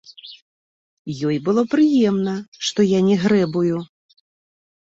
[1.31, 2.33] Ёй было прыемна,
[2.69, 3.77] што я не грэбую.